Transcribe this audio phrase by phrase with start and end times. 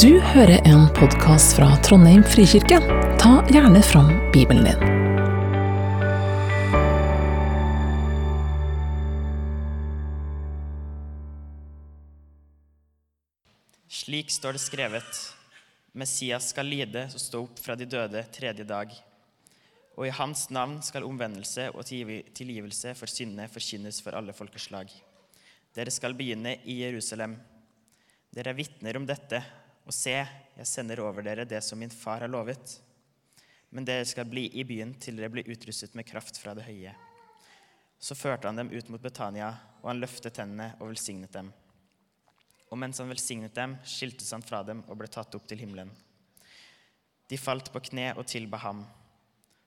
[0.00, 2.78] Du hører en podkast fra Trondheim frikirke.
[3.20, 4.78] Ta gjerne fram Bibelen din.
[13.92, 15.22] Slik står det skrevet.
[15.92, 18.96] Messias skal lide og stå opp fra de døde tredje dag.
[19.98, 24.88] Og i hans navn skal omvendelse og tilgivelse for syndene forkynnes for alle folkeslag.
[25.76, 27.36] Dere skal begynne i Jerusalem.
[28.32, 29.42] Dere er vitner om dette,
[29.86, 30.14] og se,
[30.56, 32.76] jeg sender over dere det som min far har lovet.
[33.72, 36.92] Men dere skal bli i byen til dere blir utrustet med kraft fra det høye.
[38.02, 41.52] Så førte han dem ut mot Betania, og han løftet tennene og velsignet dem.
[42.70, 45.90] Og mens han velsignet dem, skiltes han fra dem og ble tatt opp til himmelen.
[47.28, 48.82] De falt på kne og tilba ham.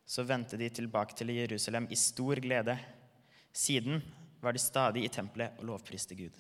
[0.06, 2.78] Så vendte de tilbake til Jerusalem i stor glede.
[3.54, 4.04] Siden
[4.42, 6.36] var de stadig i tempelet og lovpriste Gud.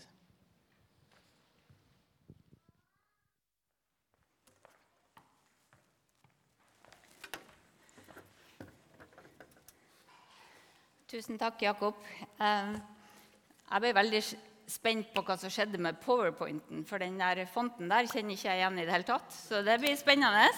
[11.15, 11.95] Tusen takk, Jakob.
[12.43, 14.19] Eh, jeg ble veldig
[14.67, 18.59] spent på hva som skjedde med powerpointen, for den der fonten der kjenner ikke jeg
[18.59, 19.29] igjen i det hele tatt.
[19.31, 20.49] Så det blir spennende.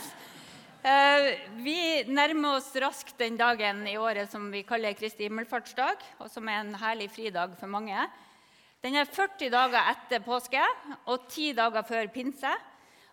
[0.81, 1.27] Eh,
[1.61, 1.75] vi
[2.09, 6.63] nærmer oss raskt den dagen i året som vi kaller Kristi himmelfartsdag, og som er
[6.63, 8.07] en herlig fridag for mange.
[8.81, 10.63] Den er 40 dager etter påske
[11.03, 12.55] og 10 dager før pinse.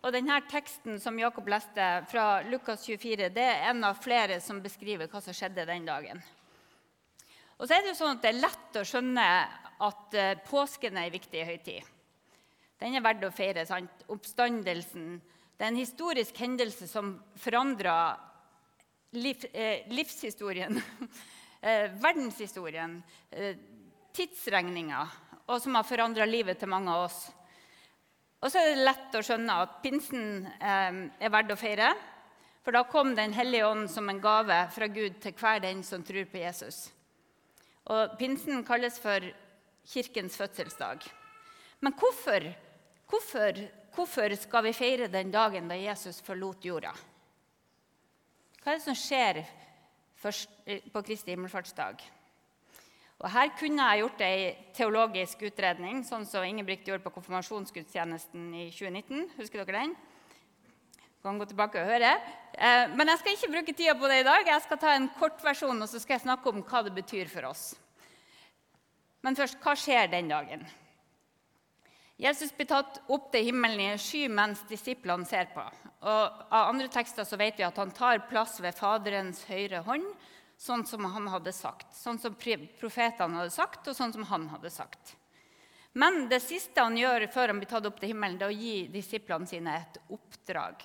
[0.01, 4.65] Og denne teksten som Jakob leste fra Lukas 24, det er en av flere som
[4.65, 6.25] beskriver hva som skjedde den dagen.
[7.59, 9.27] Og så er Det jo sånn at det er lett å skjønne
[9.85, 11.93] at eh, påsken er en viktig høytid.
[12.81, 13.67] Den er verdt å feire.
[13.67, 14.05] sant?
[14.11, 15.21] Oppstandelsen
[15.55, 18.17] det er en historisk hendelse som forandra
[19.15, 20.81] liv, eh, livshistorien,
[21.63, 22.97] eh, verdenshistorien,
[23.31, 23.55] eh,
[24.15, 25.05] tidsregninga,
[25.47, 27.21] og som har forandra livet til mange av oss.
[28.43, 31.95] Og så er det lett å skjønne at pinsen eh, er verdt å feire.
[32.65, 36.03] For da kom Den hellige ånd som en gave fra Gud til hver den som
[36.03, 36.89] tror på Jesus.
[37.93, 39.25] Og Pinsen kalles for
[39.93, 41.05] kirkens fødselsdag.
[41.81, 42.47] Men hvorfor,
[43.11, 43.65] hvorfor
[43.95, 46.91] Hvorfor skal vi feire den dagen da Jesus forlot jorda?
[48.59, 52.03] Hva er det som skjer eh, på Kristi himmelfartsdag?
[53.23, 54.41] Og Her kunne jeg gjort ei
[54.75, 59.31] teologisk utredning, sånn som Ingebrigt gjorde på konfirmasjonsgudstjenesten i 2019.
[59.37, 59.95] Husker dere den?
[61.25, 62.11] Kan gå tilbake og høre.
[62.53, 64.45] Eh, men jeg skal ikke bruke tida på det i dag.
[64.45, 67.47] Jeg skal ta en kortversjon og så skal jeg snakke om hva det betyr for
[67.49, 67.63] oss.
[69.25, 70.67] Men først, hva skjer den dagen?
[72.21, 75.65] Jesus blir tatt opp til himmelen i en sky mens disiplene ser på.
[76.05, 80.05] Og Av andre tekster så vet vi at han tar plass ved Faderens høyre hånd,
[80.61, 81.89] sånn som han hadde sagt.
[81.97, 85.17] Sånn som profetene hadde sagt, og sånn som han hadde sagt.
[85.97, 88.61] Men det siste han gjør før han blir tatt opp til himmelen, det er å
[88.61, 90.85] gi disiplene sine et oppdrag.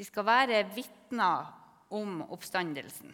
[0.00, 1.50] De skal være vitner
[1.92, 3.10] om oppstandelsen.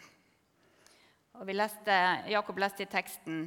[1.35, 1.95] Og leste,
[2.31, 3.41] Jakob leste i teksten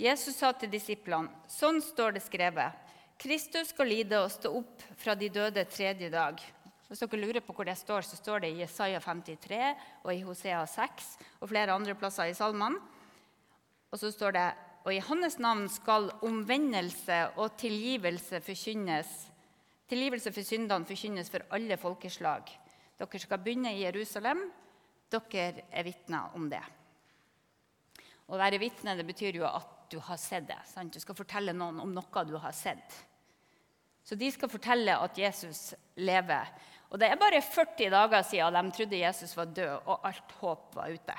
[0.00, 2.86] Jesus sa til disiplene, sånn står det skrevet.
[3.20, 6.40] Kristus skal lide og stå opp fra de døde tredje dag.
[6.88, 9.58] Hvis dere lurer på hvor det står, så står det i Jesaja 53
[10.06, 11.10] og i Hosea 6
[11.42, 12.80] og flere andre plasser i salmene.
[13.92, 14.46] Og så står det
[14.86, 19.12] og i hans navn skal omvendelse og tilgivelse forkynnes.
[19.92, 22.48] Tilgivelse for syndene forkynnes for alle folkeslag.
[22.98, 24.42] Dere skal begynne i Jerusalem.
[25.08, 26.62] Dere er vitner om det.
[28.28, 30.58] Å være vitne det betyr jo at du har sett det.
[30.68, 30.92] Sant?
[30.92, 32.96] Du skal fortelle noen om noe du har sett.
[34.04, 36.50] Så de skal fortelle at Jesus lever.
[36.88, 40.74] Og Det er bare 40 dager siden de trodde Jesus var død, og alt håp
[40.76, 41.16] var ute.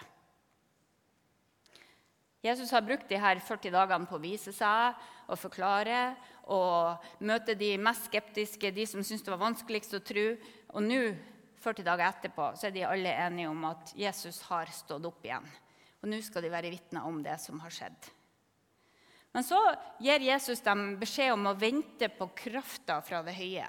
[2.43, 4.95] Jesus har brukt de her 40 dagene på å vise seg
[5.27, 6.15] og forklare
[6.49, 10.25] og møte de mest skeptiske, de som syntes det var vanskeligst å tro.
[10.71, 11.01] Og nå,
[11.59, 15.45] 40 dager etterpå, så er de alle enige om at Jesus har stått opp igjen.
[15.99, 18.09] Og nå skal de være vitner om det som har skjedd.
[19.35, 19.59] Men så
[20.01, 23.67] gir Jesus dem beskjed om å vente på krafta fra det høye,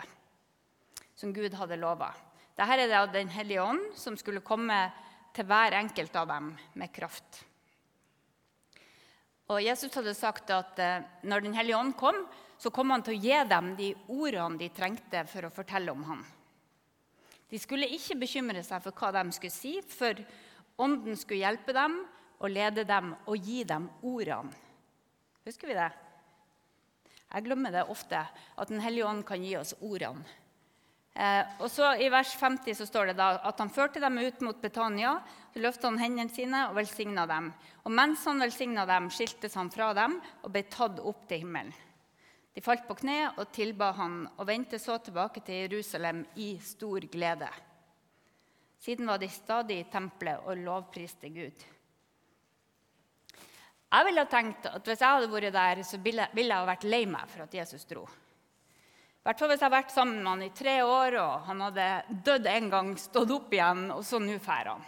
[1.18, 2.12] som Gud hadde lova.
[2.56, 4.78] Dette er det av Den hellige ånd som skulle komme
[5.36, 6.50] til hver enkelt av dem
[6.80, 7.44] med kraft.
[9.50, 12.22] Og Jesus hadde sagt at eh, når Den hellige ånd kom,
[12.60, 16.04] så kom han til å gi dem de ordene de trengte for å fortelle om
[16.06, 16.20] ham.
[17.50, 20.18] De skulle ikke bekymre seg for hva de skulle si, for
[20.80, 21.98] Ånden skulle hjelpe dem
[22.40, 24.54] og lede dem og gi dem ordene
[25.44, 25.88] Husker vi det?
[27.30, 30.24] Jeg glemmer det ofte, at Den hellige ånd kan gi oss ordene.
[31.14, 34.42] Eh, og så I vers 50 så står det da at han førte dem ut
[34.46, 35.16] mot Betania.
[35.54, 37.50] Så løftet han hendene sine og velsigna dem.
[37.84, 41.72] Og mens han velsigna dem, skiltes han fra dem og ble tatt opp til himmelen.
[42.54, 47.06] De falt på kne og tilba han og vendte så tilbake til Jerusalem i stor
[47.12, 47.50] glede.
[48.80, 51.66] Siden var de stadig i tempelet og lovpriste Gud.
[53.90, 57.04] Jeg ville tenkt at Hvis jeg hadde vært der, så ville jeg ha vært lei
[57.10, 58.04] meg for at Jesus dro.
[59.20, 61.64] I hvert fall hvis jeg hadde vært sammen med han i tre år, og han
[61.66, 61.88] hadde
[62.24, 64.86] dødd en gang, stått opp igjen, og så nå drar han.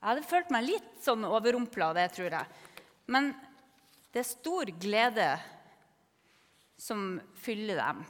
[0.00, 2.64] Jeg hadde følt meg litt sånn overrumpla av det, tror jeg.
[3.14, 3.30] Men
[4.10, 5.28] det er stor glede
[6.76, 8.04] som fyller dem.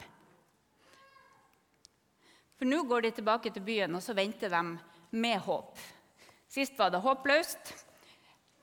[2.57, 4.61] For nå går de tilbake til byen, og så venter de
[5.17, 5.77] med håp.
[6.49, 7.73] Sist var det håpløst.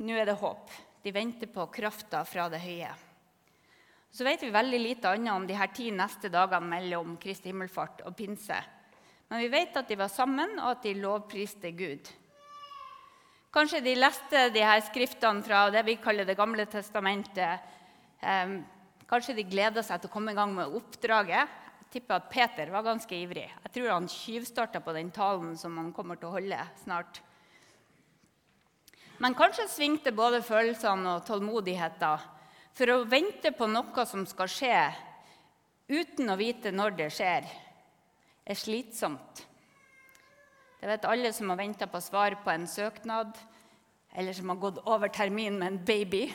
[0.02, 0.70] Nå er det håp.
[1.04, 2.90] De venter på krafta fra det høye.
[4.14, 8.04] Så vet vi veldig lite annet om de her ti neste dagene mellom Kristi himmelfart
[8.06, 8.58] og pinse.
[9.30, 12.10] Men vi vet at de var sammen, og at de lovpriste Gud.
[13.54, 17.60] Kanskje de leste de her skriftene fra det vi kaller Det gamle testamentet.
[19.08, 22.70] Kanskje de gleda seg til å komme i gang med oppdraget Jeg tipper at Peter
[22.72, 23.46] var ganske ivrig.
[23.46, 27.20] Jeg tror han tyvstarta på den talen som han kommer til å holde snart.
[29.22, 32.24] Men kanskje svingte både følelsene og tålmodigheten
[32.74, 34.78] for å vente på noe som skal skje,
[35.86, 37.46] uten å vite når det skjer,
[38.44, 39.44] er slitsomt.
[40.80, 43.30] Det vet alle som har venta på svar på en søknad,
[44.14, 46.28] eller som har gått over termin med en baby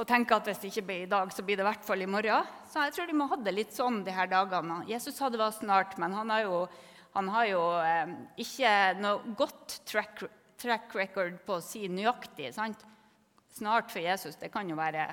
[0.00, 2.00] og tenker at hvis det ikke blir i dag, så blir det i hvert fall
[2.00, 2.46] i morgen.
[2.72, 4.78] Så jeg tror de må ha det litt sånn de her dagene.
[4.88, 6.60] Jesus sa det var snart, men han har jo,
[7.18, 8.72] han har jo eh, ikke
[9.02, 10.24] noe godt track,
[10.60, 12.54] track, record på å si nøyaktig.
[12.56, 12.86] Sant?
[13.52, 15.10] Snart for Jesus, det kan jo være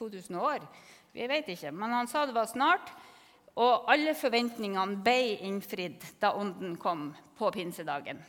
[0.00, 0.64] 2000 år.
[1.12, 1.74] Vi vet ikke.
[1.76, 2.94] Men han sa det var snart.
[3.60, 8.22] Og alle forventningene ble innfridd da ånden kom på pinsedagen.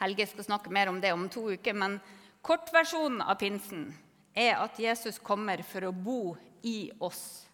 [0.00, 1.98] Helge skal snakke mer om det om to uker, men
[2.44, 3.86] kortversjonen av pinsen
[4.34, 6.34] er at Jesus kommer for å bo
[6.66, 7.44] i oss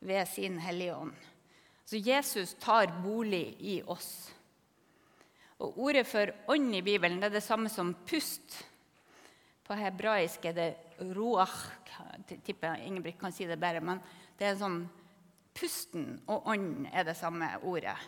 [0.00, 1.16] ved sin Hellige Ånd.
[1.84, 4.30] Så Jesus tar bolig i oss.
[5.60, 8.54] Og Ordet for ånd i Bibelen er det samme som pust.
[9.66, 10.70] På hebraisk er det
[11.12, 11.58] ruach.
[12.30, 13.82] Jeg tipper Ingebrigt kan si det bedre.
[13.84, 14.00] Men
[14.38, 14.84] det er sånn
[15.52, 17.98] pusten og ånd er det samme ordet.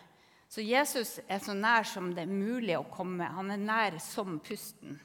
[0.52, 3.24] Så Jesus er så nær som det er mulig å komme.
[3.24, 4.98] Han er nær som pusten.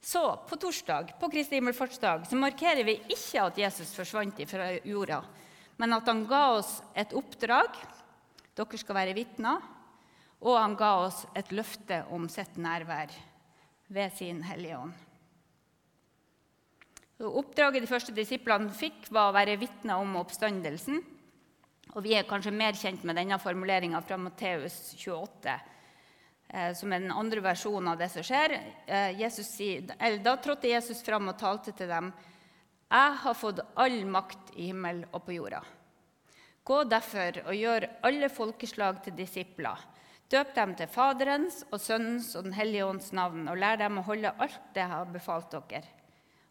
[0.00, 5.18] Så på torsdag, på Kristi himmelfartsdag, så markerer vi ikke at Jesus forsvant fra jorda,
[5.82, 7.74] men at han ga oss et oppdrag.
[8.54, 9.58] Dere skal være vitner.
[10.40, 13.12] Og han ga oss et løfte om sitt nærvær
[13.92, 14.94] ved sin Hellige Ånd.
[17.20, 21.02] Oppdraget de første disiplene fikk, var å være vitner om oppstandelsen.
[21.94, 25.58] Og Vi er kanskje mer kjent med denne formuleringa fra Matteus 28
[26.52, 28.56] Eh, som er den andre versjonen av det som skjer.
[28.86, 29.86] Eh, sier,
[30.18, 32.10] da trådte Jesus fram og talte til dem.
[32.90, 35.60] Jeg har fått all makt i himmel og på jorda.
[36.66, 39.78] Gå derfor og gjør alle folkeslag til disipler.
[40.30, 44.06] Døp dem til Faderens og Sønnens og Den hellige ånds navn, og lær dem å
[44.06, 45.86] holde alt det jeg har befalt dere.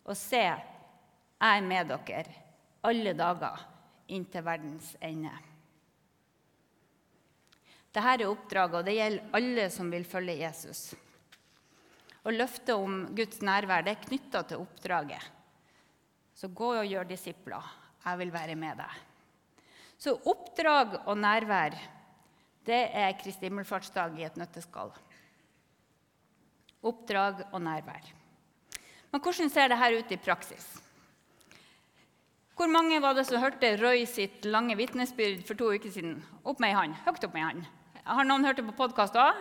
[0.07, 2.39] Og se, jeg er med dere
[2.87, 3.67] alle dager
[4.15, 5.31] inntil verdens ende.
[7.89, 10.81] Dette er oppdraget, og det gjelder alle som vil følge Jesus.
[12.23, 15.23] Og Løftet om Guds nærvær det er knytta til oppdraget.
[16.35, 17.65] Så gå og gjør disipler.
[18.05, 18.99] Jeg vil være med deg.
[19.99, 21.75] Så oppdrag og nærvær,
[22.63, 24.93] det er Kristi himmelfartsdag i et nøtteskall.
[26.85, 28.13] Oppdrag og nærvær.
[29.11, 30.67] Men hvordan ser dette ut i praksis?
[32.59, 36.17] Hvor mange var det som hørte Roy sitt lange vitnesbyrd for to uker siden?
[36.43, 36.97] Opp med ei hånd.
[37.05, 37.69] Høyt opp med ei hånd.
[38.03, 39.39] Har noen hørt det på podkast òg?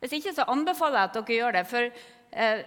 [0.00, 1.64] Hvis ikke, så anbefaler jeg at dere gjør det.
[1.68, 1.90] For
[2.46, 2.64] eh,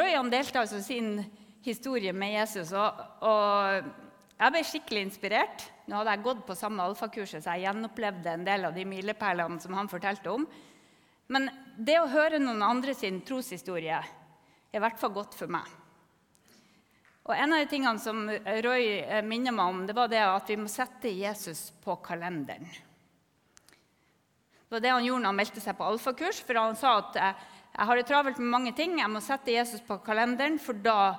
[0.00, 1.20] Roy delte altså sin
[1.66, 3.92] historie med Jesus, og, og,
[4.40, 5.68] jeg ble skikkelig inspirert.
[5.84, 9.60] Nå hadde jeg gått på samme alfakurset, så jeg gjenopplevde en del av de milepælene
[9.60, 10.48] som han fortalte om.
[11.28, 14.14] Men det å høre noen andre sin troshistorie er
[14.72, 15.68] i hvert fall godt for meg.
[17.26, 18.26] Og En av de tingene som
[18.62, 22.68] Roy eh, minner meg om, det var det at vi må sette Jesus på kalenderen.
[24.66, 26.38] Det var det han gjorde når han meldte seg på alfakurs.
[26.46, 27.18] For han sa at
[27.76, 31.18] jeg har det travelt med mange ting, jeg må sette Jesus på kalenderen, for da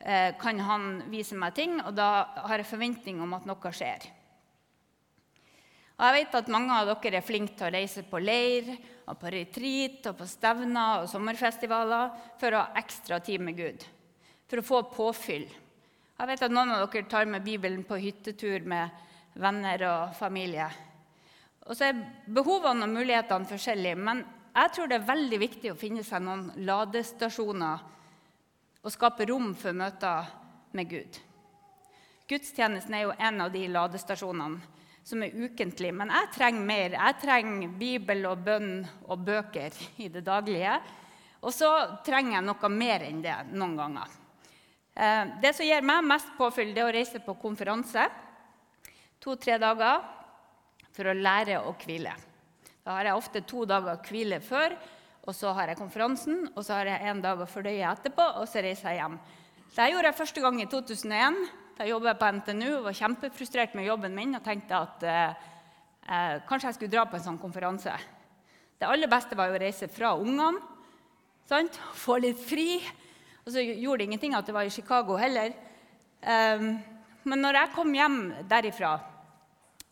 [0.00, 2.08] eh, kan han vise meg ting, og da
[2.46, 4.06] har jeg forventning om at noe skjer.
[6.00, 8.70] Og jeg vet at mange av dere er flinke til å reise på leir,
[9.10, 13.84] og på retreat og på stevner og sommerfestivaler for å ha ekstra tid med Gud,
[14.50, 15.46] for å få påfyll.
[16.20, 18.90] Jeg vet at noen av dere tar med Bibelen på hyttetur med
[19.40, 20.66] venner og familie.
[21.68, 23.96] Og så er behovene og mulighetene forskjellige.
[23.96, 27.86] Men jeg tror det er veldig viktig å finne seg noen ladestasjoner
[28.80, 30.28] og skape rom for møter
[30.76, 31.18] med Gud.
[32.30, 34.60] gudstjenesten er jo en av de ladestasjonene
[35.04, 35.90] som er ukentlig.
[35.94, 36.96] Men jeg trenger mer.
[36.96, 38.72] Jeg trenger Bibel og bønn
[39.08, 40.78] og bøker i det daglige.
[41.40, 41.70] Og så
[42.04, 44.19] trenger jeg noe mer enn det noen ganger.
[44.94, 48.08] Eh, det som gir meg mest påfyll, det er å reise på konferanse
[49.20, 50.00] to-tre dager
[50.94, 52.14] for å lære å hvile.
[52.84, 54.74] Da har jeg ofte to dager hvile før,
[55.28, 58.48] og så har jeg konferansen, og så har jeg en dag å fordøye etterpå, og
[58.48, 59.18] så reiser jeg hjem.
[59.70, 61.36] Det gjorde jeg første gang i 2001.
[61.78, 65.44] Da jobbet jeg på NTNU og var kjempefrustrert med jobben min og tenkte at eh,
[66.08, 67.94] eh, kanskje jeg skulle dra på en sånn konferanse.
[68.80, 70.60] Det aller beste var jo å reise fra ungene,
[71.48, 71.78] sant?
[71.96, 72.80] få litt fri.
[73.50, 75.50] Og så gjorde det ingenting at det var i Chicago heller.
[76.22, 76.76] Um,
[77.26, 78.92] men når jeg kom hjem derifra,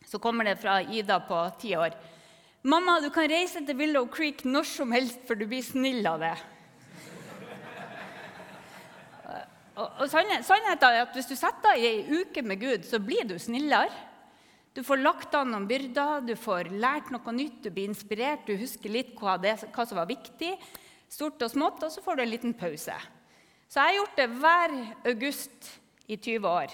[0.07, 1.97] så kommer det fra Ida på ti år.
[2.63, 6.23] 'Mamma, du kan reise til Willow Creek når som helst, for du blir snill av
[6.23, 6.39] det.'
[9.79, 13.39] Og, Sannheten er at hvis du setter deg ei uke med Gud, så blir du
[13.39, 13.91] snillere.
[14.75, 18.55] Du får lagt an noen byrder, du får lært noe nytt, du blir inspirert, du
[18.55, 20.55] husker litt hva, det, hva som var viktig,
[21.11, 22.95] stort og smått, og så får du en liten pause.
[23.69, 24.75] Så jeg har gjort det hver
[25.11, 25.71] august
[26.09, 26.73] i 20 år,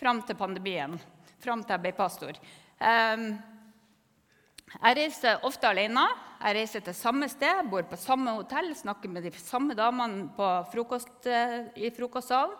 [0.00, 0.96] fram til pandemien,
[1.44, 2.38] fram til jeg ble pastor.
[2.80, 3.34] Um,
[4.70, 6.06] jeg reiser ofte alene.
[6.40, 10.30] Jeg reiser til samme sted, bor på samme hotell, snakker med de samme damene
[10.72, 12.54] frokost, eh, i frokostsalen.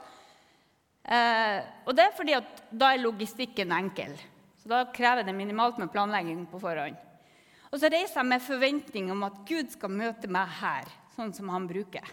[1.01, 4.19] Eh, og det er fordi at da er logistikken enkel.
[4.61, 6.97] Så Da krever det minimalt med planlegging på forhånd.
[7.73, 10.85] Og så reiser jeg med forventning om at Gud skal møte meg her,
[11.17, 12.05] sånn som han bruker.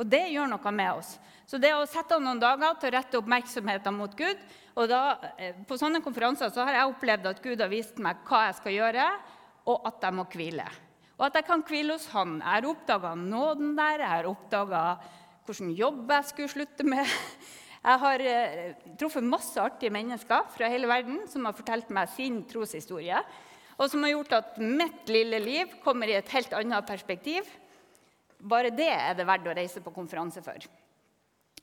[0.00, 1.16] Og det gjør noe med oss.
[1.46, 4.40] Så det å sette av noen dager til å rette oppmerksomheten mot Gud
[4.72, 8.24] og da, eh, På sånne konferanser så har jeg opplevd at Gud har vist meg
[8.24, 9.08] hva jeg skal gjøre,
[9.66, 10.64] og at jeg må hvile.
[11.18, 12.38] Og at jeg kan hvile hos Han.
[12.40, 13.98] Jeg har oppdaga nåden der.
[13.98, 14.98] Jeg har oppdaga
[15.46, 17.06] hvilken jobb jeg skulle slutte med.
[17.82, 22.36] Jeg har eh, truffet masse artige mennesker fra hele verden som har fortalt meg sin
[22.46, 23.18] troshistorie,
[23.74, 27.42] og som har gjort at mitt lille liv kommer i et helt annet perspektiv.
[28.42, 30.66] Bare det er det verdt å reise på konferanse for.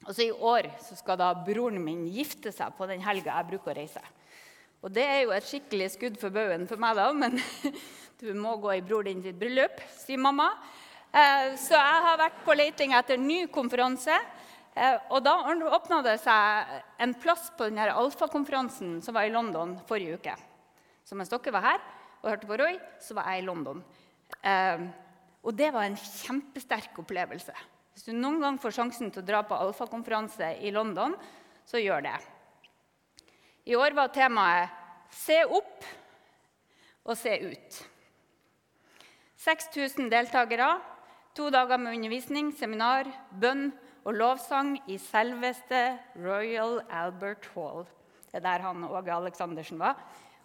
[0.06, 3.50] Og så I år så skal da broren min gifte seg på den helga jeg
[3.52, 4.04] bruker å reise.
[4.80, 7.36] Og Det er jo et skikkelig skudd for baugen for meg, da, men
[8.22, 10.54] du må gå i bror din sitt bryllup, sier mamma.
[11.12, 14.16] Eh, så jeg har vært på leiting etter ny konferanse.
[14.72, 15.36] Eh, og da
[15.76, 16.72] åpna det seg
[17.04, 20.38] en plass på denne alfakonferansen som var i London forrige uke.
[21.04, 21.84] Så mens dere var her
[22.22, 23.84] og hørte på Roy, så var jeg i London.
[25.44, 27.56] Og det var en kjempesterk opplevelse.
[27.94, 31.16] Hvis du noen gang får sjansen til å dra på alfakonferanse i London,
[31.68, 32.18] så gjør det.
[33.70, 34.70] I år var temaet
[35.12, 35.84] 'Se opp
[37.06, 37.84] og se ut'.
[39.38, 40.82] 6000 deltakere,
[41.36, 43.72] to dager med undervisning, seminar, bønn
[44.06, 47.86] og lovsang i selveste Royal Albert Hall.
[48.32, 49.96] Det er der han Åge Aleksandersen var.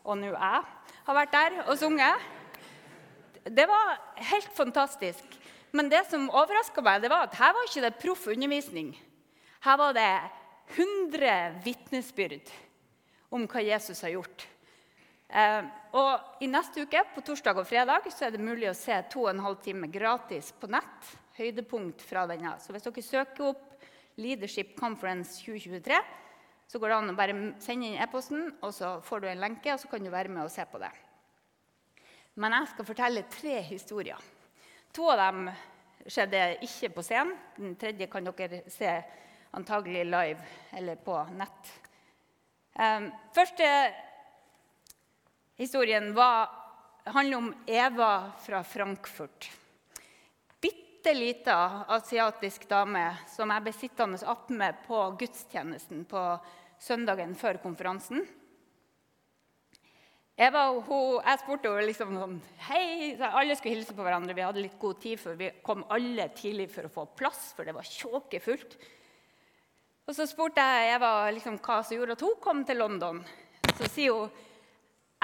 [0.04, 0.64] Og nå jeg
[1.06, 2.20] har vært der og sunget.
[3.44, 5.24] Det var helt fantastisk.
[5.70, 8.94] Men det som overraska meg, det var at her var ikke det proff undervisning.
[9.64, 10.08] Her var det
[10.76, 12.52] 100 vitnesbyrd
[13.34, 14.46] om hva Jesus har gjort.
[15.28, 15.66] Eh,
[15.98, 19.26] og I neste uke, på torsdag og fredag, så er det mulig å se to
[19.26, 21.14] og en halv time gratis på nett.
[21.34, 22.54] Høydepunkt fra denne.
[22.62, 25.98] Så hvis dere søker opp Leadership Conference 2023,
[26.70, 29.74] så går det an å bare sende inn e-posten, og så får du en lenke,
[29.74, 30.92] og så kan du være med og se på det.
[32.34, 34.18] Men jeg skal fortelle tre historier.
[34.94, 35.46] To av dem
[36.06, 37.36] skjedde ikke på scenen.
[37.56, 38.90] Den tredje kan dere se
[39.54, 40.42] antagelig live
[40.74, 41.72] eller på nett.
[42.74, 43.68] Um, første
[45.60, 46.50] historien var,
[47.04, 49.50] handler om Eva fra Frankfurt.
[50.58, 56.24] Bitte lita asiatisk dame som jeg ble sittende attmed på gudstjenesten på
[56.82, 58.26] søndagen før konferansen.
[60.34, 63.14] Eva, hun, jeg spurte henne liksom sånn Hei!
[63.22, 64.34] Alle skulle hilse på hverandre.
[64.34, 67.68] Vi hadde litt god tid, for vi kom alle tidlig for å få plass, for
[67.68, 68.74] det var tjåkefullt.
[70.04, 73.22] Og så spurte jeg Eva liksom, hva som gjorde at hun kom til London.
[73.78, 74.42] Så sier hun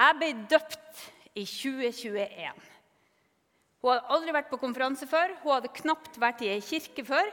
[0.01, 1.03] jeg ble døpt
[1.37, 2.63] i 2021.
[3.81, 7.27] Hun hadde aldri vært på konferanse før, hun hadde knapt vært i ei kirke før.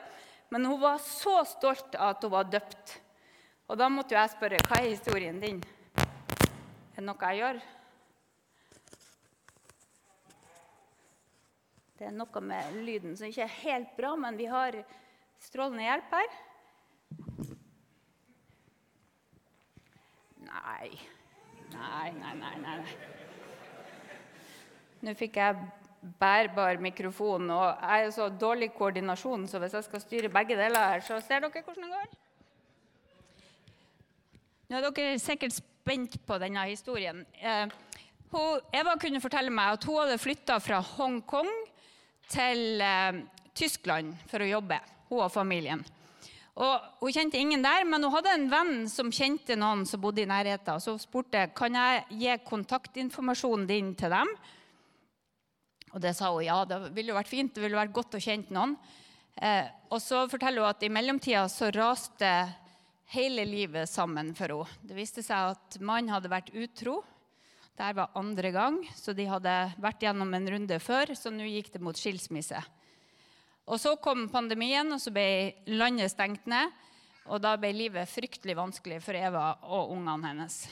[0.51, 2.99] Men hun var så stolt av at hun var døpt.
[3.71, 5.63] Og da måtte jeg spørre hva er historien din
[6.99, 7.59] er noe jeg gjør?
[11.99, 14.77] Det er noe med lyden som ikke er helt bra, men vi har
[15.43, 16.37] strålende hjelp her.
[20.49, 20.91] Nei.
[21.75, 22.55] Nei, nei, nei.
[22.63, 22.79] nei.
[25.07, 25.59] Nå fikk jeg
[26.19, 30.95] bærbar mikrofon, og jeg er så dårlig koordinasjon, så hvis jeg skal styre begge deler
[30.95, 32.17] her, så ser dere hvordan det går.
[34.69, 37.23] Nå er dere sikkert spent på denne historien.
[37.41, 37.71] Eh,
[38.35, 41.49] hun, Eva kunne fortelle meg at hun hadde flytta fra Hongkong
[42.29, 43.23] til eh,
[43.57, 44.77] Tyskland for å jobbe,
[45.09, 45.81] hun og familien.
[46.59, 50.27] Og Hun kjente ingen der, men hun hadde en venn som kjente noen som bodde
[50.27, 50.85] i nærheten.
[50.85, 54.37] Så hun spurte kan jeg gi kontaktinformasjonen din til dem.
[55.95, 57.55] Og det sa hun ja, det ville vært fint.
[57.55, 58.77] Det ville vært godt å kjenne noen.
[59.41, 62.35] Eh, og så forteller hun at i mellomtida så raste
[63.13, 64.81] hele livet sammen for henne.
[64.85, 67.01] Det viste seg at mannen hadde vært utro.
[67.79, 71.15] Dette var andre gang, så de hadde vært gjennom en runde før.
[71.15, 72.61] Så nå gikk det mot skilsmisse.
[73.69, 76.73] Og Så kom pandemien, og så ble landet stengt ned.
[77.29, 80.63] Og da ble livet fryktelig vanskelig for Eva og ungene hennes.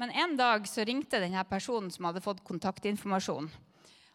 [0.00, 3.50] Men en dag så ringte denne personen som hadde fått kontaktinformasjon.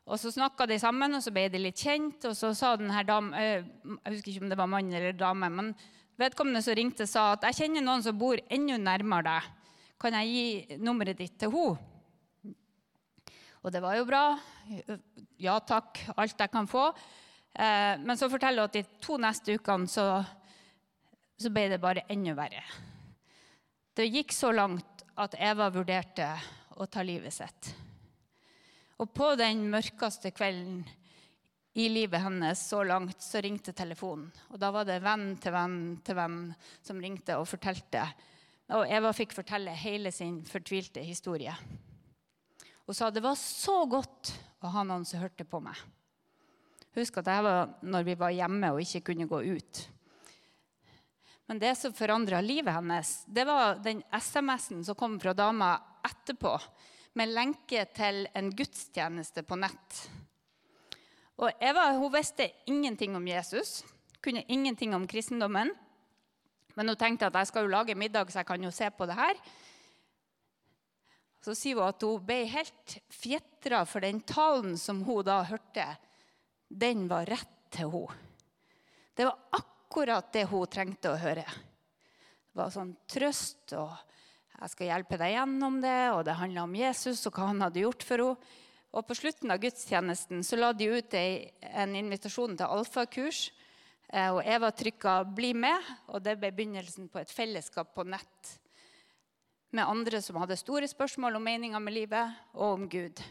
[0.08, 2.26] Og Så snakka de sammen, og så ble de litt kjent.
[2.26, 5.76] Og så sa denne dame, Jeg husker ikke om det var mann eller dame, men
[6.18, 9.54] vedkommende som ringte, sa at jeg kjenner noen som bor enda nærmere deg.
[10.02, 11.94] Kan jeg gi nummeret ditt til henne?
[13.66, 14.26] Og det var jo bra.
[15.42, 16.86] Ja takk, alt jeg kan få.
[17.52, 20.06] Eh, men så forteller hun at de to neste ukene så,
[21.36, 22.62] så ble det bare enda verre.
[23.98, 26.30] Det gikk så langt at Eva vurderte
[26.78, 27.72] å ta livet sitt.
[29.02, 30.84] Og på den mørkeste kvelden
[31.78, 34.32] i livet hennes så langt, så ringte telefonen.
[34.50, 36.40] Og da var det venn til venn til venn
[36.82, 38.02] som ringte og fortalte.
[38.74, 41.54] Og Eva fikk fortelle hele sin fortvilte historie.
[42.88, 44.34] Hun sa det var så godt
[44.66, 45.78] å ha noen som hørte på meg.
[46.98, 49.86] Husk at det var når vi var hjemme og ikke kunne gå ut.
[51.46, 55.76] Men det som forandra livet hennes, det var den SMS-en som kom fra dama
[56.10, 56.58] etterpå,
[57.14, 60.08] med lenke til en gudstjeneste på nett.
[61.38, 63.84] Og Eva hun visste ingenting om Jesus,
[64.24, 65.70] kunne ingenting om kristendommen.
[66.74, 69.06] Men hun tenkte at jeg skal jo lage middag, så jeg kan jo se på
[69.10, 69.39] det her.
[71.46, 75.86] Så sier hun at hun ble helt fjetra for den talen som hun da hørte
[76.67, 78.23] den var rett til henne.
[79.17, 81.45] Det var akkurat det hun trengte å høre.
[81.45, 83.93] Det var sånn trøst og
[84.58, 87.82] 'jeg skal hjelpe deg gjennom det', og det handla om Jesus og hva han hadde
[87.82, 88.38] gjort for henne.
[88.95, 93.52] Og På slutten av gudstjenesten så la de ut en invitasjon til alfakurs.
[94.13, 98.60] Eh, og Eva trykka 'bli med', og det ble begynnelsen på et fellesskap på nett
[99.71, 103.21] med andre som hadde store spørsmål om meninga med livet og om Gud.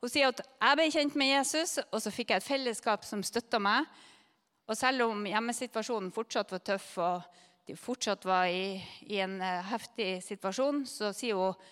[0.00, 3.22] Hun sier at jeg ble kjent med Jesus, og så fikk jeg et fellesskap som
[3.22, 3.84] støtta meg.
[4.70, 7.22] Og selv om hjemmesituasjonen fortsatt var tøff, og
[7.68, 8.80] de fortsatt var i,
[9.12, 11.68] i en uh, heftig situasjon, så sier hun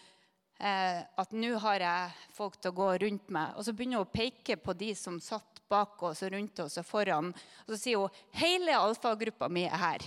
[0.58, 3.54] at nå har jeg folk til å gå rundt meg.
[3.54, 6.80] Og så begynner hun å peke på de som satt bak oss og rundt oss
[6.80, 7.30] og foran.
[7.66, 10.06] Og så sier hun hele alfagruppa mi er her.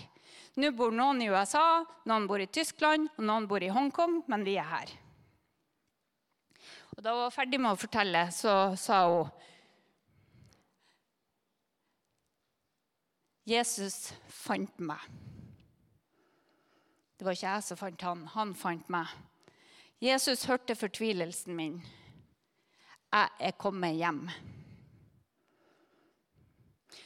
[0.59, 4.43] Nå bor noen i USA, noen bor i Tyskland, og noen bor i Hongkong, men
[4.43, 4.91] vi er her.
[6.97, 9.31] Og da hun var ferdig med å fortelle, så sa hun
[13.47, 15.01] Jesus fant meg.
[17.17, 19.09] Det var ikke jeg som fant han, han fant meg.
[20.01, 21.75] Jesus hørte fortvilelsen min.
[23.11, 24.23] Jeg er kommet hjem.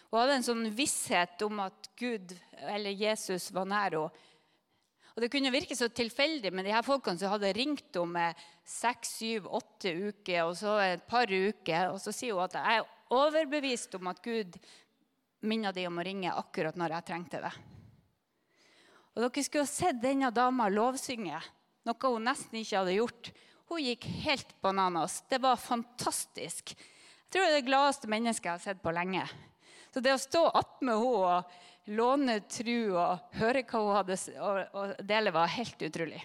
[0.08, 2.32] Hun hadde en sånn visshet om at Gud
[2.62, 4.22] eller Jesus var nær henne.
[5.16, 8.30] Og Det kunne virke så tilfeldig med de her folkene som hadde ringt henne
[8.68, 11.92] seks, syv, åtte uker og så et par uker.
[11.92, 14.56] Og så sier hun at jeg er overbevist om at Gud
[15.44, 17.54] minner de om å ringe akkurat når jeg trengte det.
[19.16, 21.40] Og Dere skulle ha sett denne dama lovsynge,
[21.86, 23.32] noe hun nesten ikke hadde gjort.
[23.70, 25.22] Hun gikk helt bananas.
[25.30, 26.76] Det var fantastisk.
[26.76, 29.26] Jeg tror det er det gladeste mennesket jeg har sett på lenge.
[29.94, 31.64] Så det å stå attmed henne og
[31.96, 34.18] låne tru og høre hva hun hadde
[34.74, 36.24] å dele, var helt utrolig.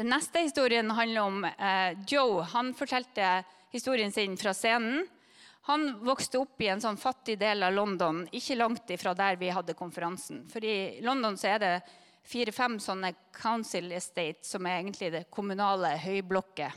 [0.00, 2.44] Den neste historien handler om eh, Joe.
[2.52, 5.06] Han fortalte historien sin fra scenen.
[5.68, 9.50] Han vokste opp i en sånn fattig del av London, ikke langt ifra der vi
[9.52, 10.46] hadde konferansen.
[10.48, 11.74] For i London så er det
[12.26, 16.72] fire-fem sånne council estate, som er egentlig det kommunale høyblokket.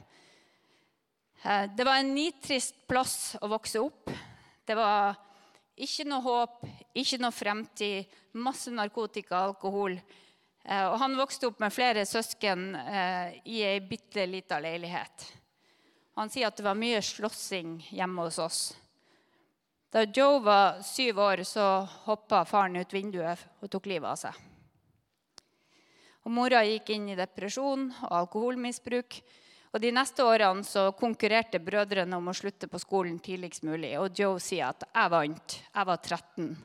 [1.44, 4.12] Eh, det var en nitrist plass å vokse opp.
[4.66, 5.18] Det var
[5.76, 6.60] ikke noe håp,
[6.96, 9.98] ikke noe fremtid, masse narkotika, alkohol.
[10.64, 15.28] Eh, og han vokste opp med flere søsken eh, i ei bitte lita leilighet.
[16.16, 18.62] Han sier at det var mye slåssing hjemme hos oss.
[19.94, 24.53] Da Joe var syv år, så hoppa faren ut vinduet og tok livet av seg.
[26.24, 29.18] Og Mora gikk inn i depresjon og alkoholmisbruk.
[29.74, 33.96] Og De neste årene så konkurrerte brødrene om å slutte på skolen tidligst mulig.
[34.00, 35.60] Og Joe sier at 'jeg vant.
[35.74, 36.56] Jeg var 13'.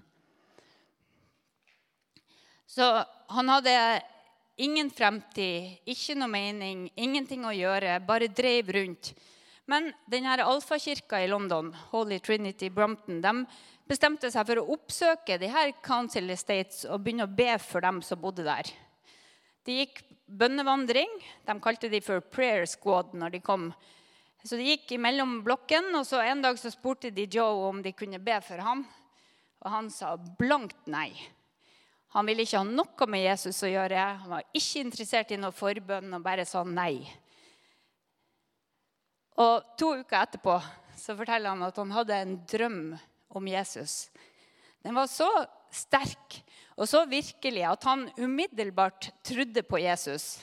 [2.67, 4.03] Så han hadde
[4.57, 9.15] ingen fremtid, ikke noe mening, ingenting å gjøre, bare drev rundt.
[9.67, 13.47] Men denne alfakirka i London, Holy Trinity Brompton, de
[13.89, 18.03] bestemte seg for å oppsøke de her Council Estates og begynne å be for dem
[18.03, 18.71] som bodde der.
[19.69, 21.11] De gikk bønnevandring.
[21.45, 23.67] De kalte de for prayer squad når de kom.
[24.41, 27.93] Så de gikk imellom blokken, og så en dag så spurte de Joe om de
[27.93, 28.87] kunne be for ham.
[29.61, 31.11] Og han sa blankt nei.
[32.17, 34.05] Han ville ikke ha noe med Jesus å gjøre.
[34.23, 37.03] Han var ikke interessert i noe forbønn og bare sa nei.
[39.39, 40.57] Og To uker etterpå
[40.99, 42.81] så forteller han at han hadde en drøm
[43.37, 44.09] om Jesus.
[44.83, 45.29] Den var så
[45.75, 46.41] sterk
[46.79, 50.39] og så virkelig at han umiddelbart trodde på Jesus.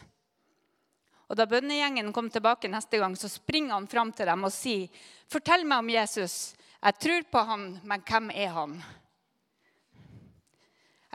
[1.26, 4.89] Og Da bønnegjengen kom tilbake neste gang, så springer han fram til dem og sier,
[5.28, 6.54] 'Fortell meg om Jesus.
[6.84, 8.84] Jeg tror på han, men hvem er han?'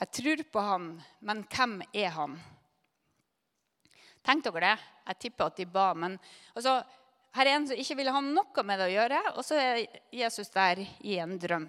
[0.01, 2.39] Jeg tror på han, men hvem er han?
[4.25, 4.79] Tenk dere det.
[5.11, 5.91] Jeg tipper at de ba.
[5.95, 6.19] Men
[6.57, 6.79] altså,
[7.37, 9.83] her er en som ikke ville ha noe med det å gjøre, og så er
[10.11, 11.69] Jesus der i en drøm.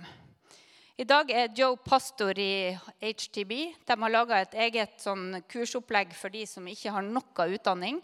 [1.02, 3.52] I dag er Joe pastor i HTB.
[3.90, 7.98] De har laga et eget sånn kursopplegg for de som ikke har noe utdanning.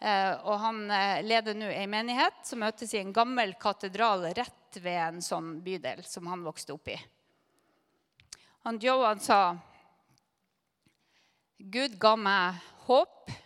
[0.00, 4.78] Eh, og han eh, leder nå ei menighet som møtes i en gammel katedral rett
[4.80, 6.96] ved en sånn bydel som han vokste opp i.
[8.64, 9.42] Han Joe han sa
[11.60, 13.36] Gud ga meg håp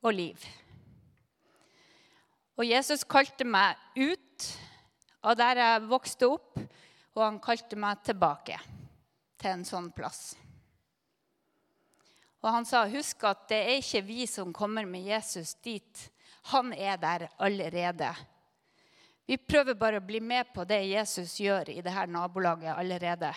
[0.00, 0.48] og liv.
[2.56, 4.50] Og Jesus kalte meg ut
[5.20, 6.64] av der jeg vokste opp
[7.18, 8.60] og han kalte meg tilbake
[9.38, 10.36] til en sånn plass.
[12.38, 16.10] Og han sa, 'Husk at det er ikke vi som kommer med Jesus dit.
[16.54, 18.14] Han er der allerede.'
[19.26, 23.34] Vi prøver bare å bli med på det Jesus gjør i dette nabolaget allerede.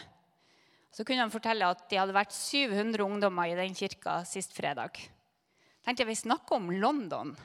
[0.92, 4.96] Så kunne han fortelle at de hadde vært 700 ungdommer i den kirka sist fredag.
[5.84, 7.36] Tenkte jeg, Vi snakker om London.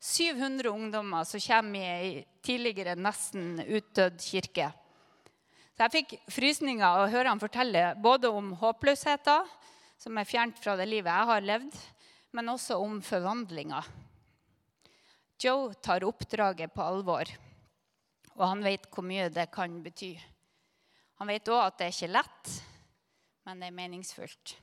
[0.00, 4.72] 700 ungdommer som kommer i tidligere nesten utdødd kirke.
[5.80, 9.46] Så jeg fikk frysninger av å høre han fortelle både om håpløsheten,
[9.96, 11.78] som er fjernt fra det livet jeg har levd,
[12.36, 13.78] men også om forvandlinga.
[15.40, 17.32] Joe tar oppdraget på alvor,
[18.34, 20.10] og han vet hvor mye det kan bety.
[21.16, 22.52] Han vet òg at det er ikke lett,
[23.48, 24.54] men det er meningsfullt.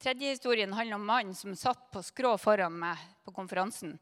[0.00, 3.98] Tredje historien handler om mannen som satt på skrå foran meg på konferansen.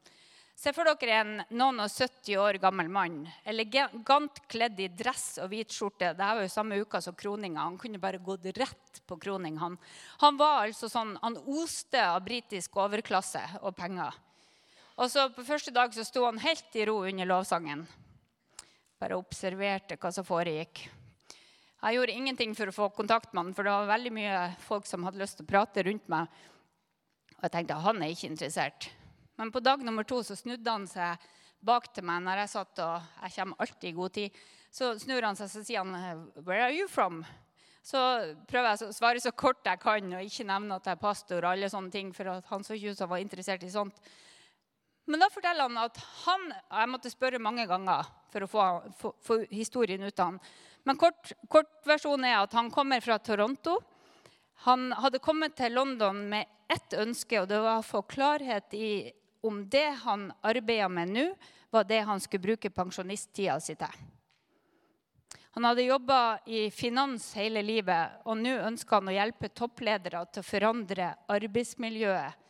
[0.60, 5.48] Se for dere en noen og 70 år gammel mann, elegant kledd i dress og
[5.54, 6.10] hvit skjorte.
[6.10, 7.62] Dette var jo samme uka som kroninga.
[7.64, 9.56] Han kunne bare gått rett på kroning.
[9.56, 9.78] Han,
[10.20, 14.20] han var altså sånn, han oste av britisk overklasse og penger.
[15.00, 17.86] Og så På første dag så sto han helt i ro under lovsangen.
[19.00, 20.84] Bare observerte hva som foregikk.
[21.80, 24.84] Jeg gjorde ingenting for å få kontakt med han, for det var veldig mye folk
[24.84, 26.28] som hadde lyst til å prate rundt meg.
[27.38, 28.92] Og jeg tenkte han er ikke interessert.
[29.40, 31.22] Men på dag nummer to så snudde han seg
[31.64, 34.40] bak til meg når jeg satt og jeg kommer alltid i god tid.
[34.68, 37.24] Så snur han seg og sier han, 'Where are you from?'
[37.82, 37.96] Så
[38.44, 41.38] prøver jeg å svare så kort jeg kan og ikke nevne at jeg er pastor.
[41.38, 43.94] og alle sånne ting, for Han så ikke ut som han var interessert i sånt.
[45.06, 49.14] Men da forteller han at han Jeg måtte spørre mange ganger for å få, få,
[49.22, 50.40] få historien ut av han.
[50.84, 53.80] Men kort, kortversjonen er at han kommer fra Toronto.
[54.66, 59.12] Han hadde kommet til London med ett ønske, og det var å få klarhet i
[59.40, 61.26] om det han arbeida med nå,
[61.70, 64.00] var det han skulle bruke pensjonisttida si til.
[65.54, 70.44] Han hadde jobba i finans hele livet, og nå ønsker han å hjelpe toppledere til
[70.44, 72.46] å forandre arbeidsmiljøet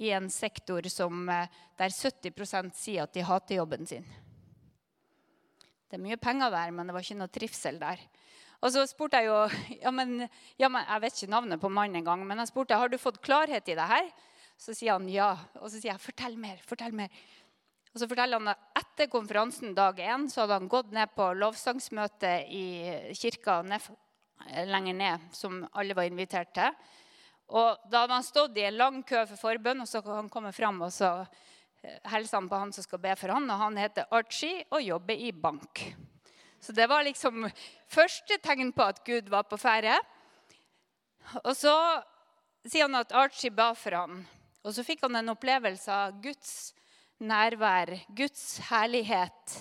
[0.00, 4.06] i en sektor som, eh, der 70% sier at de hater jobben sin.
[5.90, 8.00] Det er mye penger der, men det var ikke noe trivsel der.
[8.62, 9.38] Og så spurte jeg jo
[9.84, 10.28] ja, men,
[10.60, 13.20] ja, men Jeg vet ikke navnet på mannen engang, men jeg spurte har du fått
[13.20, 14.10] klarhet i det her.
[14.60, 15.32] Så sier han ja.
[15.60, 17.08] Og så sier jeg 'fortell mer', fortell mer.
[17.94, 21.32] Og så forteller han at Etter konferansen dag én så hadde han gått ned på
[21.32, 22.64] lovsangsmøte i
[23.16, 23.80] kirka ned,
[24.68, 26.74] lenger ned, som alle var invitert til.
[27.48, 30.52] Og Da hadde han stått i en lang kø for forbønn, og så han komme
[30.52, 31.26] fram og så
[31.82, 34.82] eh, hilser han på han som skal be for han, og Han heter Archie og
[34.82, 35.94] jobber i bank.
[36.60, 37.48] Så det var liksom
[37.88, 39.96] første tegn på at Gud var på ferde.
[41.44, 42.02] Og så
[42.66, 44.26] sier han at Archie ba for han.
[44.64, 46.72] Og så fikk han en opplevelse av Guds
[47.20, 49.56] nærvær, Guds herlighet,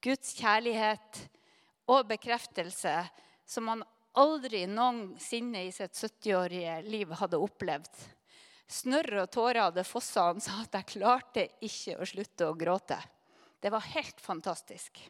[0.00, 1.24] Guds kjærlighet
[1.90, 2.94] og bekreftelse
[3.48, 3.84] som han
[4.20, 8.02] aldri noensinne i sitt 70-årige liv hadde opplevd.
[8.70, 10.28] Snørr og tårer hadde fossa.
[10.30, 13.02] Han sa at 'jeg klarte ikke å slutte å gråte'.
[13.60, 15.00] Det var helt fantastisk.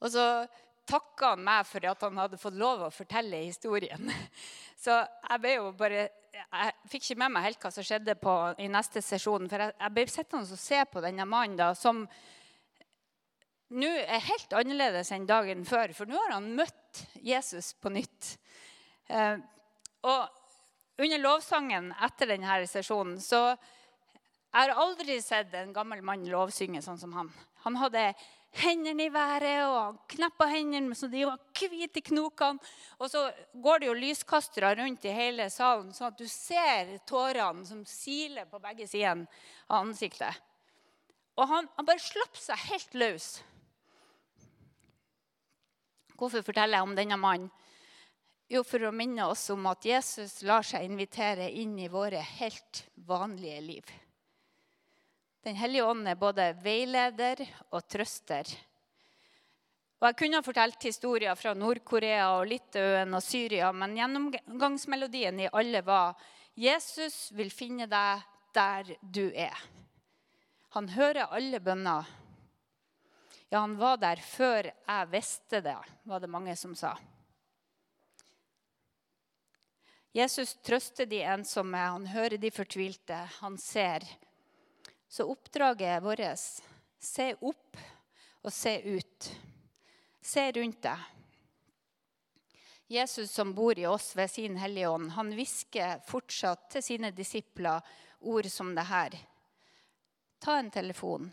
[0.00, 0.46] Og så
[0.88, 4.10] takka han meg for at han hadde fått lov å fortelle historien.
[4.84, 8.34] Så jeg ble jo bare Jeg fikk ikke med meg helt hva som skjedde på,
[8.58, 9.48] i neste sesjon.
[9.50, 12.04] For jeg, jeg ble sittende og se på denne mannen da, som
[13.68, 15.92] nå er helt annerledes enn dagen før.
[15.96, 18.34] For nå har han møtt Jesus på nytt.
[19.12, 19.36] Eh,
[20.08, 23.42] og under lovsangen etter denne sesjonen så
[24.48, 27.28] jeg har aldri sett en gammel mann lovsynge sånn som han.
[27.68, 28.02] Han hadde
[28.62, 32.70] hendene i været, og han kneppa hendene så de var hvite i knokene.
[32.96, 37.66] Og så går det jo lyskastere rundt i hele salen, sånn at du ser tårene
[37.68, 39.26] som siler på begge sider
[39.68, 40.40] av ansiktet.
[41.36, 43.28] Og han, han bare slapp seg helt løs.
[46.18, 47.52] Hvorfor forteller jeg om denne mannen?
[48.48, 52.86] Jo, for å minne oss om at Jesus lar seg invitere inn i våre helt
[53.04, 53.90] vanlige liv.
[55.48, 57.40] Den hellige ånd er både veileder
[57.72, 58.50] og trøster.
[59.96, 65.48] Og Jeg kunne ha fortalt historier fra Nord-Korea, og Litauen og Syria, men gjennomgangsmelodien i
[65.48, 66.20] alle var
[66.52, 69.56] Jesus vil finne deg der du er.
[70.76, 72.04] Han hører alle bønner.
[73.48, 76.92] Ja, han var der før jeg visste det, var det mange som sa.
[80.12, 84.04] Jesus trøster de ensomme, han hører de fortvilte, han ser.
[85.08, 86.38] Så oppdraget vårt
[86.98, 87.76] se opp
[88.42, 89.30] og se ut.
[90.20, 90.98] Se rundt deg.
[92.88, 97.84] Jesus som bor i oss ved sin Hellige Ånd, han hvisker fortsatt til sine disipler
[98.20, 99.16] ord som det her.
[100.40, 101.28] Ta en telefon.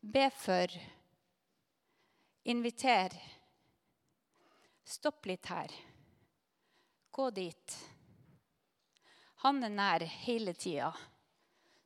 [0.00, 0.68] Be for.
[2.42, 3.16] Inviter.
[4.84, 5.72] Stopp litt her.
[7.10, 7.78] Gå dit.
[9.46, 10.92] Han er nær hele tida.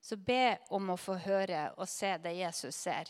[0.07, 3.09] Så be om å få høre og se det Jesus ser.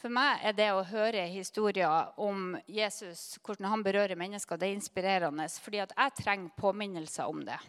[0.00, 4.78] For meg er det å høre historier om Jesus, hvordan han berører mennesker, det er
[4.78, 5.44] inspirerende.
[5.60, 7.60] Fordi jeg trenger påminnelser om det.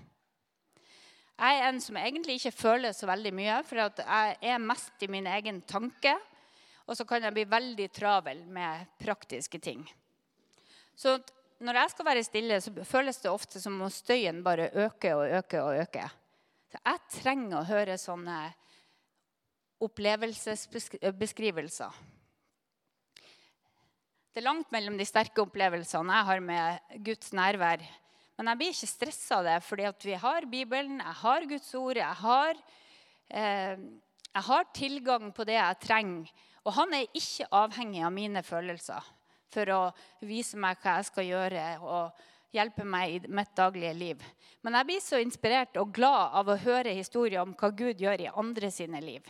[1.35, 5.11] Jeg er en som egentlig ikke føler så veldig mye, for jeg er mest i
[5.11, 6.15] min egen tanke.
[6.87, 9.83] Og så kan jeg bli veldig travel med praktiske ting.
[10.95, 11.17] Så
[11.63, 15.25] når jeg skal være stille, så føles det ofte som om støyen bare øker og
[15.39, 16.09] øker og øker.
[16.71, 18.37] Så jeg trenger å høre sånne
[19.83, 21.91] opplevelsesbeskrivelser.
[24.33, 27.79] Det er langt mellom de sterke opplevelsene jeg har med Guds nærvær.
[28.33, 31.97] Men jeg blir ikke stressa av det, fordi vi har Bibelen, jeg har Guds ord,
[32.01, 32.53] jeg har,
[33.29, 33.77] eh,
[34.33, 36.25] jeg har tilgang på det jeg trenger.
[36.65, 39.03] Og han er ikke avhengig av mine følelser
[39.53, 39.81] for å
[40.25, 44.25] vise meg hva jeg skal gjøre og hjelpe meg i mitt daglige liv.
[44.61, 48.25] Men jeg blir så inspirert og glad av å høre historier om hva Gud gjør
[48.25, 49.25] i andre sine liv.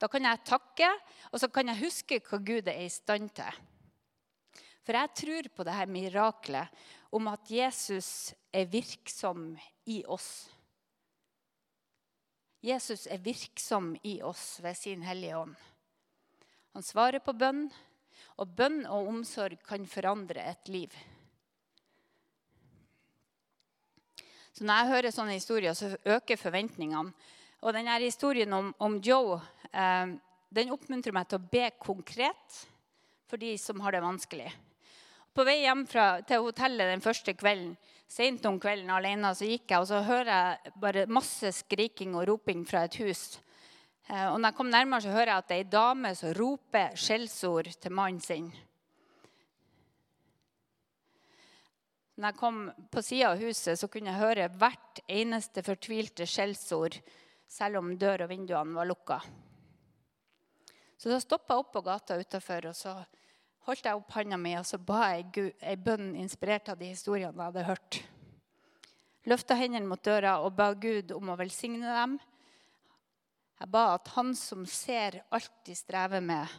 [0.00, 0.88] Da kan jeg takke,
[1.30, 3.62] og så kan jeg huske hva Gud er i stand til.
[4.84, 6.82] For jeg tror på det her miraklet
[7.14, 9.54] om at Jesus er virksom
[9.88, 10.48] i oss.
[12.64, 15.56] Jesus er virksom i oss ved sin Hellige Ånd.
[16.74, 17.68] Han svarer på bønn,
[18.40, 20.94] og bønn og omsorg kan forandre et liv.
[24.54, 27.14] Så Når jeg hører sånne historier, så øker forventningene.
[27.64, 29.40] Og denne historien om, om Joe
[29.72, 30.14] eh,
[30.54, 32.60] den oppmuntrer meg til å be konkret
[33.26, 34.50] for de som har det vanskelig.
[35.34, 37.72] På vei hjem fra, til hotellet den første kvelden,
[38.06, 42.28] sent om kvelden alene, så gikk jeg, og så hører jeg bare masse skriking og
[42.30, 43.40] roping fra et hus.
[44.08, 46.34] Eh, og når jeg kom nærmere, så hører jeg at det er ei dame som
[46.36, 48.50] roper skjellsord til mannen sin.
[52.14, 52.58] Når jeg kom
[52.94, 57.00] på sida av huset, så kunne jeg høre hvert eneste fortvilte skjellsord,
[57.50, 59.18] selv om dør og vinduene var lukka.
[60.98, 62.94] Så da stoppa jeg opp på gata utafor, og så
[63.66, 67.32] holdt jeg opp handa mi og så ba jeg ei bønn inspirert av de historiene
[67.32, 67.98] jeg hadde hørt.
[69.24, 72.18] Løfta hendene mot døra og ba Gud om å velsigne dem
[73.60, 76.50] jeg ba at han som ser alt de strever med,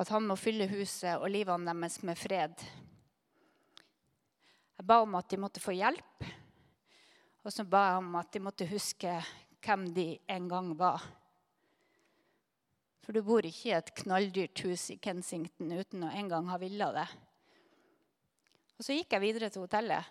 [0.00, 2.64] at han må fylle huset og livene deres med fred.
[4.80, 6.28] Jeg ba om at de måtte få hjelp,
[7.44, 9.16] og så ba jeg om at de måtte huske
[9.60, 11.04] hvem de en gang var.
[13.04, 16.58] For du bor ikke i et knalldyrt hus i Kensington uten å en gang ha
[16.60, 17.08] villa det.
[18.78, 20.06] Og Så gikk jeg videre til hotellet.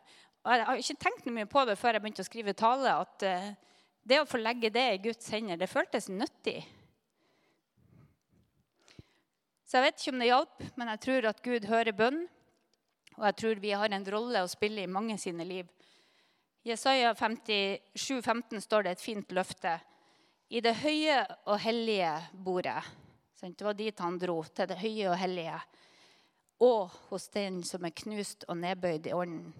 [0.45, 2.93] Og Jeg har ikke tenkt noe mye på det før jeg begynte å skrive tale.
[3.01, 3.68] at uh,
[4.09, 6.63] det å få legge det i Guds hender, det føltes nyttig.
[9.69, 12.23] Så jeg vet ikke om det hjalp, men jeg tror at Gud hører bønn.
[13.19, 15.67] Og jeg tror vi har en rolle å spille i mange sine liv.
[16.65, 19.75] I Jesaja 57, 15 står det et fint løfte.
[20.49, 22.81] I det høye og hellige bordet
[23.39, 25.59] Det var dit han dro, til det høye og hellige.
[26.65, 29.53] Og hos den som er knust og nedbøyd i ånden.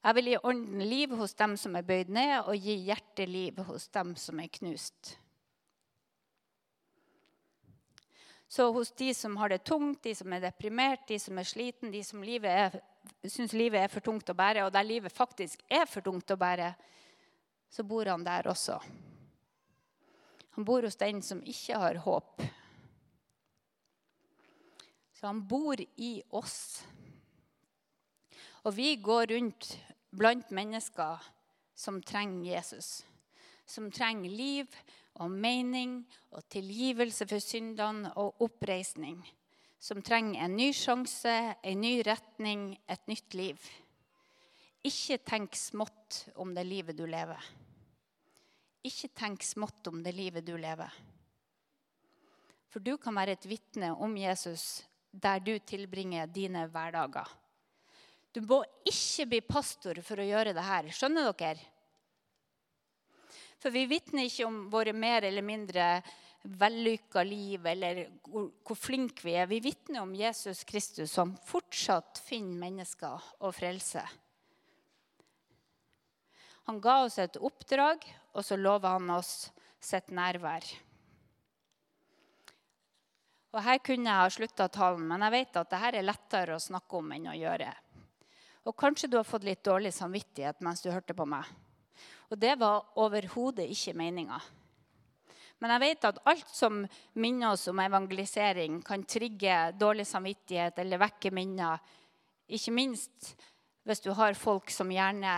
[0.00, 3.88] Jeg vil gi ånden liv hos dem som er bøyd ned, og gi hjerteliv hos
[3.92, 5.16] dem som er knust.
[8.50, 11.92] Så hos de som har det tungt, de som er deprimert, de som er sliten,
[11.92, 12.80] de som livet
[13.28, 16.38] syns livet er for tungt å bære, og der livet faktisk er for tungt å
[16.40, 16.72] bære,
[17.70, 18.78] så bor han der også.
[20.56, 22.42] Han bor hos den som ikke har håp.
[25.14, 26.82] Så han bor i oss.
[28.64, 29.70] Og vi går rundt
[30.10, 31.22] blant mennesker
[31.74, 33.04] som trenger Jesus.
[33.66, 34.80] Som trenger liv
[35.20, 36.00] og mening
[36.34, 39.20] og tilgivelse for syndene og oppreisning.
[39.80, 43.70] Som trenger en ny sjanse, en ny retning, et nytt liv.
[44.84, 47.40] Ikke tenk smått om det livet du lever.
[48.84, 50.92] Ikke tenk smått om det livet du lever.
[52.70, 57.26] For du kan være et vitne om Jesus der du tilbringer dine hverdager.
[58.30, 60.88] Du må ikke bli pastor for å gjøre det her.
[60.94, 61.68] Skjønner dere?
[63.60, 65.86] For vi vitner ikke om våre mer eller mindre
[66.42, 69.50] vellykka liv eller hvor, hvor flinke vi er.
[69.50, 74.04] Vi vitner om Jesus Kristus som fortsatt finner mennesker og frelse.
[76.70, 79.50] Han ga oss et oppdrag, og så lover han oss
[79.82, 80.64] sitt nærvær.
[83.50, 86.62] Og Her kunne jeg ha slutta talen, men jeg vet at dette er lettere å
[86.62, 87.72] snakke om enn å gjøre.
[88.68, 91.46] Og kanskje du har fått litt dårlig samvittighet mens du hørte på meg.
[92.30, 94.38] Og det var overhodet ikke meninga.
[95.60, 96.80] Men jeg vet at alt som
[97.20, 101.82] minner oss om evangelisering, kan trigge dårlig samvittighet eller vekke minner.
[102.48, 103.34] Ikke minst
[103.88, 105.34] hvis du har folk som gjerne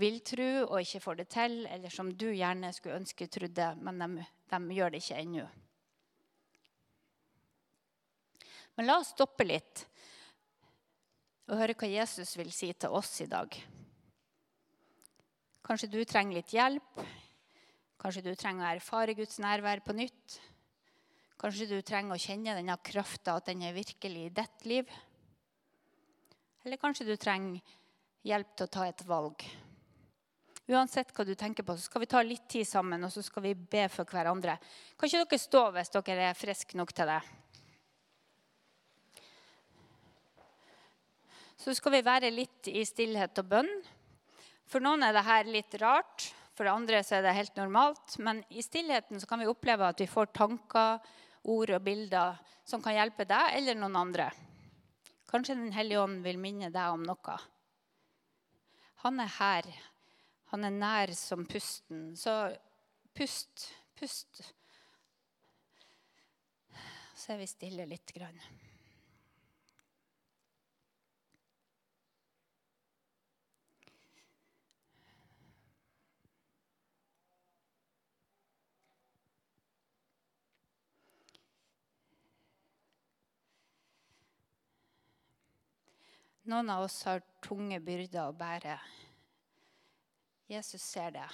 [0.00, 4.00] vil tro og ikke får det til, eller som du gjerne skulle ønske trodde, men
[4.00, 5.46] de, de gjør det ikke ennå.
[8.76, 9.84] Men la oss stoppe litt
[11.50, 13.56] og høre hva Jesus vil si til oss i dag.
[15.62, 17.02] Kanskje du trenger litt hjelp.
[18.02, 20.38] Kanskje du trenger å erfare Guds nærvær på nytt.
[21.38, 24.90] Kanskje du trenger å kjenne denne krafta, at den er virkelig i ditt liv.
[26.62, 27.62] Eller kanskje du trenger
[28.26, 29.42] hjelp til å ta et valg.
[30.70, 33.48] Uansett hva du tenker på, så skal vi ta litt tid sammen og så skal
[33.48, 34.54] vi be for hverandre.
[34.94, 37.20] Kan ikke dere stå hvis dere er friske nok til det?
[41.62, 43.68] Så skal vi være litt i stillhet og bønn.
[44.66, 46.24] For noen er dette litt rart,
[46.58, 48.16] for andre så er det helt normalt.
[48.18, 50.98] Men i stillheten så kan vi oppleve at vi får tanker,
[51.42, 54.28] ord og bilder som kan hjelpe deg eller noen andre.
[55.30, 57.36] Kanskje Den hellige ånd vil minne deg om noe.
[59.06, 59.70] Han er her.
[60.50, 62.10] Han er nær som pusten.
[62.18, 62.34] Så
[63.14, 64.42] pust, pust.
[67.14, 68.14] Så er vi stille litt.
[68.14, 68.38] Grann.
[86.50, 88.74] Noen av oss har tunge byrder å bære.
[90.50, 91.26] Jesus ser det.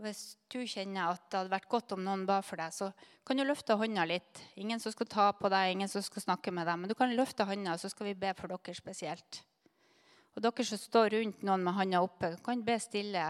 [0.00, 2.92] Hvis du kjenner at det hadde vært godt om noen ba for deg, så
[3.26, 4.40] kan du løfte hånda litt.
[4.62, 6.78] Ingen som skal ta på deg, ingen som skal snakke med deg.
[6.80, 9.42] Men du kan løfte hånda, så skal vi be for dere spesielt.
[10.32, 13.26] Og dere som står rundt noen med hånda oppe, kan be stille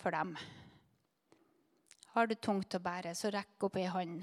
[0.00, 0.36] for dem.
[2.14, 4.22] Har du tungt å bære, så rekk opp ei hånd.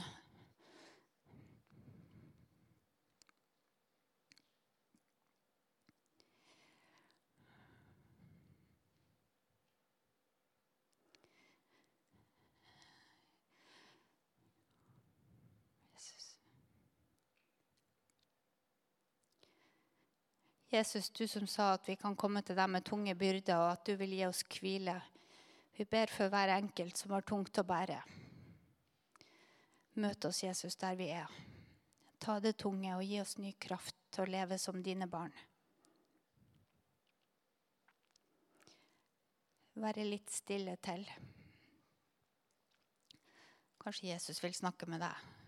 [20.74, 23.86] Jesus, du som sa at vi kan komme til deg med tunge byrder, og at
[23.86, 24.96] du vil gi oss hvile.
[25.78, 28.00] Vi ber for hver enkelt som har tungt å bære.
[30.02, 31.30] Møt oss, Jesus, der vi er.
[32.18, 35.34] Ta det tunge og gi oss ny kraft til å leve som dine barn.
[39.78, 41.06] Være litt stille til.
[43.84, 45.43] Kanskje Jesus vil snakke med deg.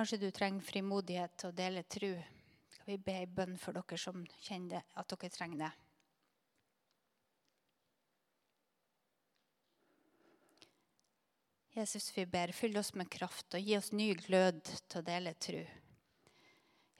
[0.00, 2.14] Kanskje du trenger frimodighet til å dele tru.
[2.72, 5.68] Skal vi be ei bønn for dere som kjenner at dere trenger det?
[11.74, 15.34] Jesus, vi ber, fyll oss med kraft og gi oss ny glød til å dele
[15.36, 15.58] tru.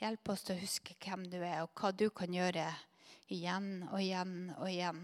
[0.02, 2.66] Hjelp oss til å huske hvem du er, og hva du kan gjøre
[3.32, 5.00] igjen og igjen og igjen.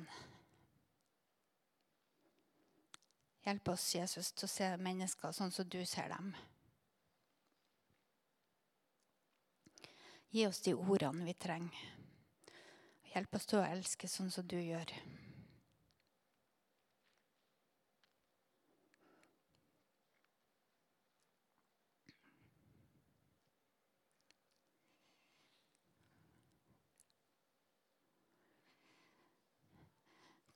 [3.48, 6.36] Hjelp oss, Jesus, til å se mennesker sånn som du ser dem.
[10.36, 11.84] Gi oss de ordene vi trenger.
[13.08, 14.90] Hjelp oss til å elske sånn som du gjør.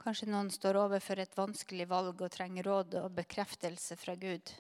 [0.05, 4.59] Kanskje noen står overfor et vanskelig valg og trenger råd og bekreftelse fra Gud,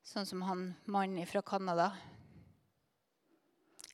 [0.00, 1.92] sånn som han mannen fra Canada.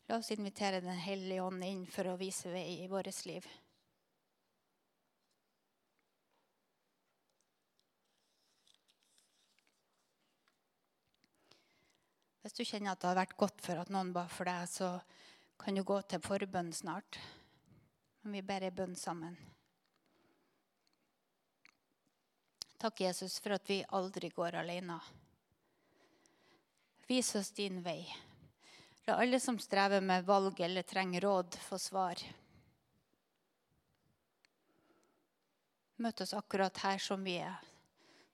[0.06, 3.46] La oss invitere Den hellige ånd inn for å vise vei i vårt liv.
[12.44, 14.90] Hvis du kjenner at det har vært godt for at noen ba for deg, så
[15.56, 17.16] kan du gå til forbønn snart.
[18.20, 19.38] Men vi ber ei bønn sammen.
[22.76, 24.98] Takk, Jesus, for at vi aldri går alene.
[27.08, 28.02] Vis oss din vei.
[29.04, 32.22] La alle som strever med valg eller trenger råd, få svar.
[35.96, 37.58] Møt oss akkurat her som vi er,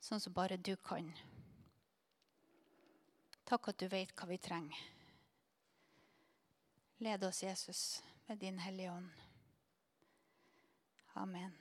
[0.00, 1.10] sånn som bare du kan.
[3.50, 4.86] Takk at du vet hva vi trenger.
[7.02, 7.82] Led oss, Jesus,
[8.28, 9.10] med din Hellige Ånd.
[11.18, 11.52] Amen.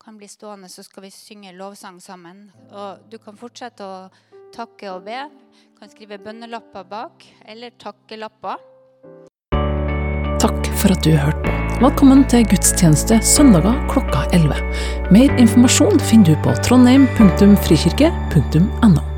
[0.00, 2.46] Kan bli stående, så skal vi synge lovsang sammen.
[2.70, 3.96] Og du kan fortsette å
[4.54, 5.18] takke og be.
[5.74, 8.56] Du kan skrive bønnelapper bak, eller takkelapper.
[10.40, 11.50] Takk for at du hørte på.
[11.80, 14.54] Velkommen til gudstjeneste søndager klokka 11.
[15.14, 19.09] Mer informasjon finner du på trondheim.frikirke.no.